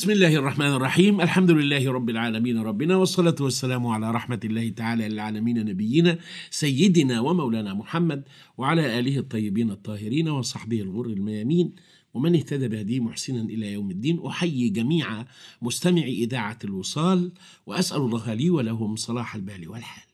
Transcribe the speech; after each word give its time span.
بسم 0.00 0.10
الله 0.10 0.36
الرحمن 0.36 0.66
الرحيم. 0.66 1.20
الحمد 1.20 1.50
لله 1.50 1.92
رب 1.92 2.10
العالمين 2.10 2.58
ربنا 2.58 2.96
والصلاة 2.96 3.34
والسلام 3.40 3.86
على 3.86 4.10
رحمة 4.10 4.40
الله 4.44 4.68
تعالى 4.68 5.08
للعالمين 5.08 5.66
نبينا 5.66 6.18
سيدنا 6.50 7.20
ومولانا 7.20 7.74
محمد 7.74 8.24
وعلى 8.58 8.98
آله 8.98 9.18
الطيبين 9.18 9.70
الطاهرين 9.70 10.28
وصحبه 10.28 10.80
الغر 10.80 11.06
الميامين. 11.06 11.74
ومن 12.14 12.36
اهتدى 12.36 12.68
بهديه 12.68 13.00
محسنا 13.00 13.42
إلى 13.42 13.72
يوم 13.72 13.90
الدين 13.90 14.26
أحيي 14.26 14.68
جميع 14.68 15.26
مستمعي 15.62 16.24
إذاعة 16.24 16.58
الوصال 16.64 17.32
وأسأل 17.66 18.00
الله 18.00 18.34
لي 18.34 18.50
ولهم 18.50 18.96
صلاح 18.96 19.34
البال 19.34 19.68
والحال. 19.68 20.08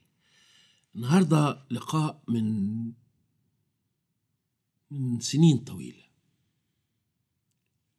النهاردة 0.96 1.58
لقاء 1.70 2.22
من 2.28 2.76
من 4.90 5.20
سنين 5.20 5.58
طويلة 5.58 6.06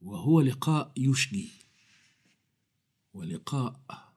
وهو 0.02 0.42
لقاء 0.42 0.92
يشجي. 0.98 1.67
ولقاء. 3.18 4.14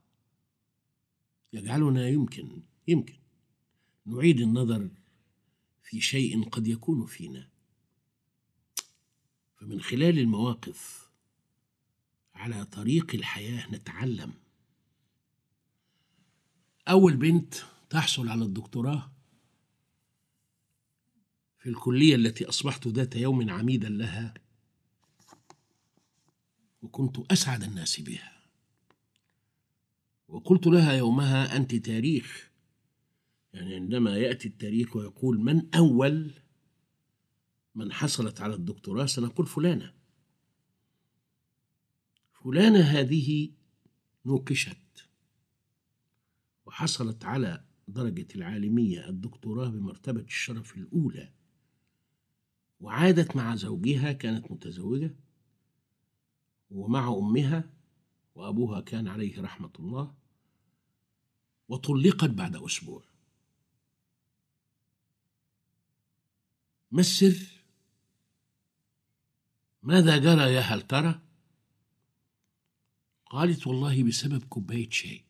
يجعلنا 1.52 2.08
يمكن 2.08 2.62
يمكن. 2.88 3.14
نعيد 4.06 4.40
النظر 4.40 4.90
في 5.82 6.00
شيء 6.00 6.48
قد 6.48 6.66
يكون 6.66 7.06
فينا. 7.06 7.48
فمن 9.56 9.80
خلال 9.80 10.18
المواقف 10.18 11.10
على 12.34 12.64
طريق 12.64 13.14
الحياة 13.14 13.70
نتعلم. 13.70 14.32
أول 16.88 17.16
بنت 17.16 17.54
تحصل 17.90 18.28
على 18.28 18.44
الدكتوراه 18.44 19.12
في 21.58 21.68
الكلية 21.68 22.14
التي 22.14 22.48
أصبحت 22.48 22.88
ذات 22.88 23.16
يوم 23.16 23.50
عميدا 23.50 23.88
لها 23.88 24.34
وكنت 26.82 27.32
أسعد 27.32 27.62
الناس 27.62 28.00
بها. 28.00 28.39
وقلت 30.30 30.66
لها 30.66 30.92
يومها 30.92 31.56
أنت 31.56 31.74
تاريخ. 31.74 32.50
يعني 33.54 33.74
عندما 33.74 34.16
يأتي 34.16 34.48
التاريخ 34.48 34.96
ويقول 34.96 35.40
من 35.40 35.74
أول 35.74 36.30
من 37.74 37.92
حصلت 37.92 38.40
على 38.40 38.54
الدكتوراه 38.54 39.06
سنقول 39.06 39.46
فلانة. 39.46 39.94
فلانة 42.32 42.80
هذه 42.80 43.50
نوكشت 44.26 45.08
وحصلت 46.66 47.24
على 47.24 47.64
درجة 47.88 48.28
العالمية 48.34 49.08
الدكتوراه 49.08 49.68
بمرتبة 49.68 50.20
الشرف 50.20 50.76
الأولى 50.76 51.32
وعادت 52.80 53.36
مع 53.36 53.54
زوجها 53.54 54.12
كانت 54.12 54.52
متزوجة 54.52 55.16
ومع 56.70 57.08
أمها 57.08 57.70
وأبوها 58.34 58.80
كان 58.80 59.08
عليه 59.08 59.40
رحمة 59.40 59.72
الله. 59.78 60.19
وطلقت 61.70 62.30
بعد 62.30 62.56
أسبوع. 62.56 63.02
ما 66.90 67.00
السر؟ 67.00 67.64
ماذا 69.82 70.16
جرى 70.16 70.54
يا 70.54 70.60
هل 70.60 70.82
ترى؟ 70.82 71.20
قالت 73.26 73.66
والله 73.66 74.02
بسبب 74.02 74.42
كوباية 74.42 74.90
شاي. 74.90 75.24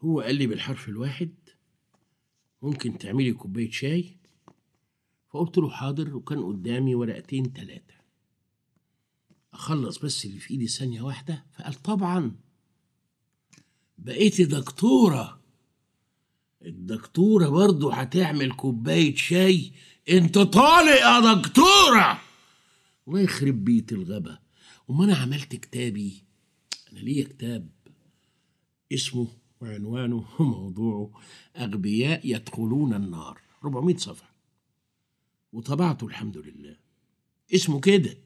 هو 0.00 0.20
قال 0.20 0.34
لي 0.34 0.46
بالحرف 0.46 0.88
الواحد 0.88 1.34
ممكن 2.62 2.98
تعملي 2.98 3.32
كوباية 3.32 3.70
شاي؟ 3.70 4.16
فقلت 5.30 5.58
له 5.58 5.70
حاضر 5.70 6.16
وكان 6.16 6.44
قدامي 6.44 6.94
ورقتين 6.94 7.52
ثلاثة 7.52 7.94
أخلص 9.52 9.98
بس 9.98 10.24
اللي 10.24 10.38
في 10.38 10.50
إيدي 10.50 10.66
ثانية 10.68 11.02
واحدة 11.02 11.46
فقال 11.52 11.74
طبعا. 11.74 12.47
بقيتي 13.98 14.44
دكتورة. 14.44 15.40
الدكتورة 16.62 17.48
برضو 17.48 17.90
هتعمل 17.90 18.52
كوباية 18.52 19.14
شاي. 19.16 19.72
انت 20.10 20.38
طالق 20.38 21.00
يا 21.00 21.34
دكتورة! 21.34 22.20
الله 23.08 23.20
يخرب 23.20 23.64
بيت 23.64 23.92
الغبا 23.92 24.38
وما 24.88 25.04
أنا 25.04 25.16
عملت 25.16 25.56
كتابي. 25.56 26.24
أنا 26.92 26.98
ليا 26.98 27.24
كتاب 27.24 27.68
اسمه 28.92 29.28
وعنوانه 29.60 30.24
وموضوعه 30.40 31.10
أغبياء 31.56 32.20
يدخلون 32.24 32.94
النار. 32.94 33.40
400 33.64 33.96
صفحة. 33.96 34.34
وطبعته 35.52 36.06
الحمد 36.06 36.36
لله. 36.38 36.76
اسمه 37.54 37.80
كده. 37.80 38.16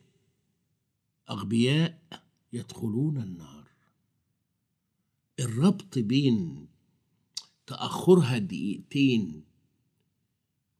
أغبياء 1.31 2.03
يدخلون 2.53 3.17
النار. 3.17 3.62
الربط 5.43 5.99
بين 5.99 6.67
تأخرها 7.67 8.39
دقيقتين 8.39 9.45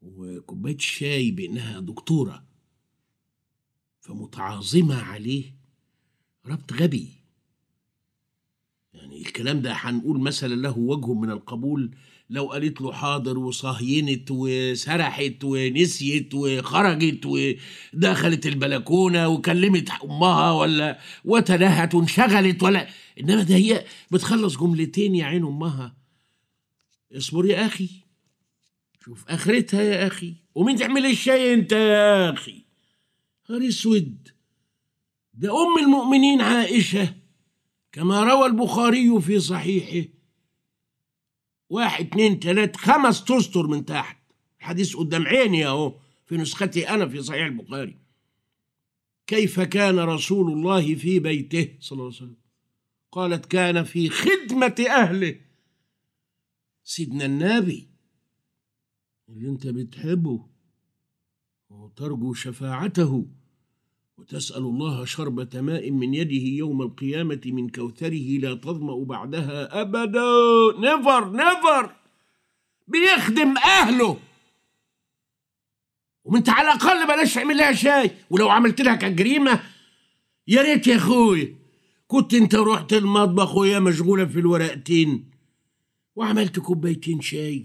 وكوباية 0.03 0.79
شاي 0.79 1.31
بأنها 1.31 1.81
دكتورة 1.81 2.45
فمتعاظمة 4.01 5.03
عليه 5.03 5.55
ربط 6.47 6.73
غبي. 6.73 7.09
يعني 8.95 9.21
الكلام 9.21 9.63
ده 9.63 9.73
هنقول 9.73 10.21
مثلا 10.21 10.55
له 10.55 10.79
وجه 10.79 11.15
من 11.15 11.31
القبول 11.31 11.97
لو 12.33 12.47
قالت 12.47 12.81
له 12.81 12.93
حاضر 12.93 13.39
وصهينت 13.39 14.29
وسرحت 14.31 15.45
ونسيت 15.45 16.35
وخرجت 16.35 17.27
ودخلت 17.27 18.47
البلكونة 18.47 19.29
وكلمت 19.29 19.91
أمها 20.05 20.53
ولا 20.53 20.99
وتلهت 21.25 21.95
وانشغلت 21.95 22.63
ولا 22.63 22.89
إنما 23.21 23.43
ده 23.43 23.55
هي 23.55 23.85
بتخلص 24.11 24.57
جملتين 24.57 25.15
يا 25.15 25.25
عين 25.25 25.45
أمها. 25.45 25.97
اصبر 27.17 27.47
يا 27.47 27.67
أخي. 27.67 27.89
شوف 29.05 29.25
آخرتها 29.29 29.83
يا 29.83 30.07
أخي. 30.07 30.35
ومين 30.55 30.77
تعمل 30.77 31.07
الشاي 31.07 31.55
أنت 31.55 31.73
يا 31.73 32.31
أخي؟ 32.31 32.65
نهار 33.51 33.69
اسود 33.69 34.29
ده 35.35 35.49
أم 35.51 35.85
المؤمنين 35.85 36.41
عائشة. 36.41 37.15
كما 37.93 38.23
روى 38.23 38.47
البخاري 38.47 39.21
في 39.21 39.41
صحيحه. 39.41 40.09
واحد 41.73 42.07
اتنين 42.07 42.41
تلات 42.41 42.77
خمس 42.77 43.25
تستر 43.25 43.67
من 43.67 43.85
تحت. 43.85 44.19
الحديث 44.59 44.97
قدام 44.97 45.27
عيني 45.27 45.67
أهو 45.67 45.99
في 46.27 46.37
نسختي 46.37 46.89
أنا 46.89 47.09
في 47.09 47.23
صحيح 47.23 47.47
البخاري. 47.47 47.99
كيف 49.27 49.61
كان 49.61 49.99
رسول 49.99 50.53
الله 50.53 50.95
في 50.95 51.19
بيته؟ 51.19 51.77
صلى 51.81 51.97
الله 51.97 52.05
عليه 52.07 52.17
وسلم. 52.17 52.37
قالت 53.13 53.47
كان 53.47 53.85
في 53.85 54.09
خدمة 54.09 54.85
أهله. 54.91 55.41
سيدنا 56.85 57.25
النبي 57.25 57.89
اللي 59.29 59.49
أنت 59.49 59.67
بتحبه 59.67 60.47
وترجو 61.71 62.35
شفاعته 62.35 63.27
وتسأل 64.23 64.63
الله 64.63 65.05
شربة 65.05 65.61
ماء 65.61 65.91
من 65.91 66.15
يده 66.15 66.47
يوم 66.47 66.83
القيامة 66.83 67.41
من 67.47 67.69
كوثره 67.69 68.39
لا 68.39 68.55
تظمأ 68.55 69.05
بعدها 69.05 69.81
أبدا. 69.81 70.31
نيفر 70.79 71.33
نيفر 71.33 71.95
بيخدم 72.89 73.59
أهله! 73.59 74.19
وانت 76.25 76.49
على 76.49 76.69
الأقل 76.69 77.07
بلاش 77.07 77.35
تعمل 77.35 77.57
لها 77.57 77.73
شاي. 77.73 78.11
ولو 78.31 78.49
عملت 78.49 78.81
لها 78.81 78.95
كجريمة 78.95 79.61
يا 80.49 80.63
ريت 80.63 80.87
يا 80.87 80.97
أخوي. 80.97 81.57
كنت 82.07 82.35
أنت 82.35 82.55
رحت 82.55 82.93
المطبخ 82.93 83.55
وهي 83.55 83.81
مشغولة 83.81 84.25
في 84.25 84.39
الورقتين. 84.39 85.31
وعملت 86.17 86.59
كوبايتين 86.59 87.21
شاي. 87.21 87.65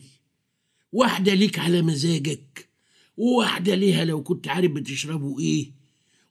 واحدة 0.91 1.33
ليك 1.33 1.59
على 1.59 1.81
مزاجك. 1.81 2.69
وواحدة 3.17 3.75
ليها 3.75 4.05
لو 4.05 4.23
كنت 4.23 4.47
عارف 4.47 4.71
بتشربوا 4.71 5.39
إيه. 5.39 5.76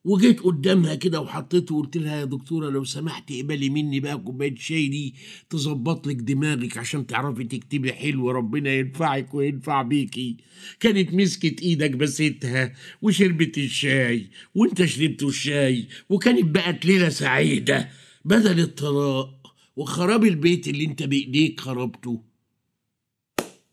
وجيت 0.07 0.41
قدامها 0.41 0.95
كده 0.95 1.21
وحطيته 1.21 1.75
وقلت 1.75 1.97
لها 1.97 2.17
يا 2.21 2.25
دكتورة 2.25 2.71
لو 2.71 2.85
سمحت 2.85 3.33
اقبلي 3.33 3.71
مني 3.71 4.01
بقى 4.01 4.19
كوباية 4.19 4.53
الشاي 4.53 4.89
دي 4.89 5.15
تظبط 5.51 6.07
لك 6.07 6.17
دماغك 6.17 6.79
عشان 6.79 7.07
تعرفي 7.07 7.45
تكتبي 7.45 7.93
حلو 7.93 8.31
ربنا 8.31 8.73
ينفعك 8.75 9.35
وينفع 9.35 9.83
بيكي. 9.83 10.37
كانت 10.81 11.15
مسكت 11.15 11.63
إيدك 11.63 11.91
بسيتها 11.91 12.75
وشربت 13.03 13.59
الشاي 13.59 14.31
وانت 14.55 14.85
شربت 14.85 15.23
الشاي 15.23 15.89
وكانت 16.09 16.45
بقت 16.45 16.87
ليلة 16.87 17.09
سعيدة 17.09 17.89
بدل 18.25 18.61
الطلاق 18.61 19.55
وخراب 19.77 20.25
البيت 20.25 20.69
اللي 20.69 20.85
انت 20.85 21.03
بإيديك 21.03 21.61
خربته. 21.61 22.23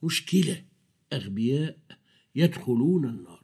مشكلة 0.03 0.61
أغبياء 1.13 1.77
يدخلون 2.35 3.05
النار. 3.05 3.42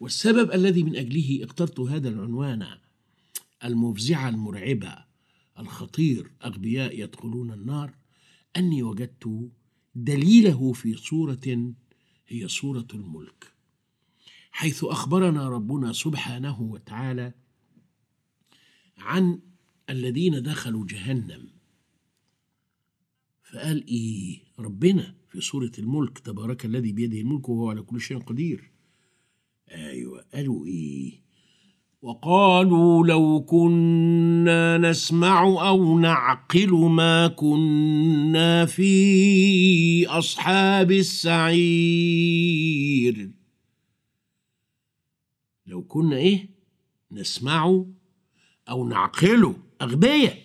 والسبب 0.00 0.52
الذي 0.52 0.82
من 0.82 0.96
أجله 0.96 1.44
اخترت 1.44 1.80
هذا 1.80 2.08
العنوان 2.08 2.66
المفزعة 3.64 4.28
المرعبة 4.28 5.04
الخطير 5.58 6.30
أغبياء 6.44 7.00
يدخلون 7.00 7.52
النار 7.52 7.94
أني 8.56 8.82
وجدت 8.82 9.50
دليله 9.94 10.72
في 10.72 10.94
صورة 10.94 11.72
هي 12.28 12.48
صورة 12.48 12.86
الملك 12.94 13.56
حيث 14.56 14.84
أخبرنا 14.84 15.48
ربنا 15.48 15.92
سبحانه 15.92 16.62
وتعالى 16.62 17.34
عن 18.98 19.40
الذين 19.90 20.42
دخلوا 20.42 20.86
جهنم. 20.86 21.48
فقال 23.42 23.86
إيه 23.86 24.38
ربنا 24.58 25.14
في 25.28 25.40
سوره 25.40 25.72
الملك 25.78 26.18
تبارك 26.18 26.64
الذي 26.64 26.92
بيده 26.92 27.20
الملك 27.20 27.48
وهو 27.48 27.70
على 27.70 27.82
كل 27.82 28.00
شيء 28.00 28.18
قدير. 28.18 28.70
أيوه 29.72 30.24
قالوا 30.34 30.66
إيه؟ 30.66 31.26
وقالوا 32.02 33.06
لو 33.06 33.44
كنا 33.44 34.78
نسمع 34.78 35.42
أو 35.68 35.98
نعقل 35.98 36.70
ما 36.70 37.28
كنا 37.28 38.66
في 38.66 40.06
أصحاب 40.06 40.92
السعير. 40.92 41.60
لو 45.66 45.82
كنا 45.82 46.16
إيه؟ 46.16 46.48
نسمع 47.12 47.84
أو 48.68 48.88
نعقله 48.88 49.56
أغبياء. 49.82 50.38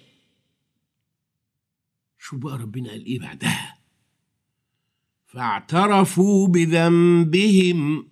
شو 2.20 2.38
بقى 2.38 2.58
ربنا 2.58 2.90
قال 2.90 3.06
إيه 3.06 3.20
بعدها؟ 3.20 3.78
فاعترفوا 5.26 6.48
بذنبهم 6.48 8.11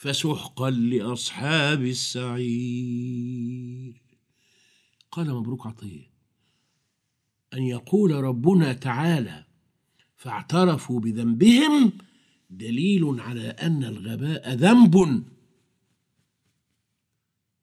فسحقا 0.00 0.70
لأصحاب 0.70 1.82
السعير. 1.82 3.22
قال 5.10 5.34
مبروك 5.34 5.66
عطية. 5.66 6.10
أن 7.54 7.62
يقول 7.62 8.10
ربنا 8.10 8.72
تعالى 8.72 9.44
فاعترفوا 10.16 11.00
بذنبهم 11.00 11.92
دليل 12.50 13.20
على 13.20 13.48
أن 13.48 13.84
الغباء 13.84 14.54
ذنب 14.54 15.24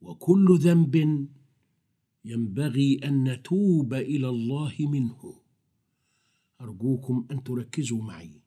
وكل 0.02 0.58
ذنب 0.60 1.28
ينبغي 2.26 3.00
أن 3.04 3.24
نتوب 3.24 3.94
إلى 3.94 4.30
الله 4.30 4.74
منه. 4.80 5.42
أرجوكم 6.62 7.28
أن 7.32 7.44
تركزوا 7.44 8.04
معي. 8.04 8.42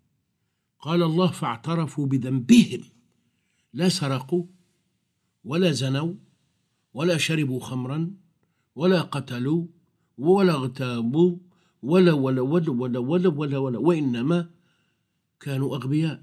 قال 0.79 1.03
الله 1.03 1.31
فاعترفوا 1.31 2.07
بذنبهم 2.07 3.00
لا 3.73 3.89
سرقوا 3.89 4.45
ولا 5.45 5.73
زنوا 5.73 6.15
ولا 6.95 7.17
شربوا 7.17 7.61
خمرا 7.61 8.15
ولا 8.75 9.01
قتلوا 9.01 9.67
ولا 10.19 10.53
اغتابوا 10.53 11.37
ولا 11.83 12.13
ولا 12.13 12.41
ولا 12.43 12.71
ولا 12.71 12.99
ولا 12.99 13.29
ولا, 13.29 13.59
ولا 13.59 13.79
وإنما 13.79 14.51
كانوا 15.41 15.77
أغبياء. 15.77 16.23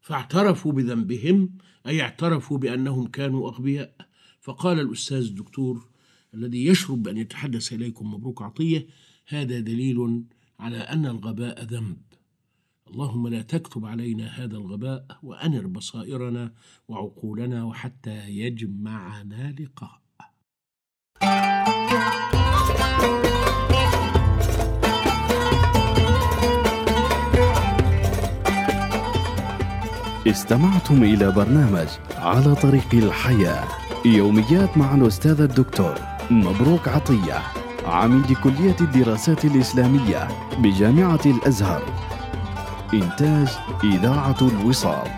فاعترفوا 0.00 0.72
بذنبهم 0.72 1.58
أي 1.86 2.02
اعترفوا 2.02 2.58
بأنهم 2.58 3.06
كانوا 3.06 3.48
أغبياء. 3.48 4.08
فقال 4.40 4.80
الأستاذ 4.80 5.26
الدكتور 5.26 5.88
الذي 6.34 6.66
يشرب 6.66 7.02
بأن 7.02 7.16
يتحدث 7.18 7.72
إليكم 7.72 8.14
مبروك 8.14 8.42
عطية 8.42 8.86
هذا 9.26 9.60
دليل 9.60 10.24
على 10.58 10.76
أن 10.76 11.06
الغباء 11.06 11.64
ذنب. 11.64 11.96
اللهم 12.94 13.28
لا 13.28 13.42
تكتب 13.42 13.86
علينا 13.86 14.26
هذا 14.26 14.56
الغباء 14.56 15.06
وأنر 15.22 15.66
بصائرنا 15.66 16.52
وعقولنا 16.88 17.64
وحتى 17.64 18.28
يجمعنا 18.28 19.54
لقاء. 19.60 20.00
استمعتم 30.26 31.02
إلى 31.02 31.30
برنامج 31.30 31.88
على 32.16 32.54
طريق 32.54 32.94
الحياة 32.94 33.64
يوميات 34.06 34.78
مع 34.78 34.94
الأستاذ 34.94 35.40
الدكتور 35.40 35.94
مبروك 36.30 36.88
عطية 36.88 37.42
عميد 37.84 38.32
كلية 38.32 38.76
الدراسات 38.80 39.44
الإسلامية 39.44 40.28
بجامعة 40.62 41.20
الأزهر. 41.26 42.07
إنتاج 42.94 43.48
إذاعة 43.84 44.36
الوصال. 44.42 45.08